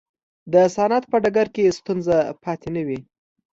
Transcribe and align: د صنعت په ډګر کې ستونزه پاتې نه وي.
د 0.53 0.55
صنعت 0.75 1.03
په 1.11 1.17
ډګر 1.23 1.47
کې 1.55 1.75
ستونزه 1.77 2.17
پاتې 2.43 2.67
نه 2.75 2.81
وي. 2.87 2.99